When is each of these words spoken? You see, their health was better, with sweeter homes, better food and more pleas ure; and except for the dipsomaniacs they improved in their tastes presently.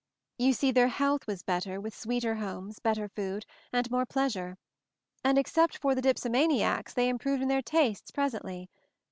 You 0.39 0.53
see, 0.53 0.71
their 0.71 0.87
health 0.87 1.27
was 1.27 1.43
better, 1.43 1.79
with 1.79 1.93
sweeter 1.95 2.33
homes, 2.33 2.79
better 2.79 3.07
food 3.07 3.45
and 3.71 3.91
more 3.91 4.03
pleas 4.03 4.33
ure; 4.35 4.57
and 5.23 5.37
except 5.37 5.77
for 5.77 5.93
the 5.93 6.01
dipsomaniacs 6.01 6.95
they 6.95 7.07
improved 7.07 7.43
in 7.43 7.49
their 7.49 7.61
tastes 7.61 8.09
presently. 8.09 8.67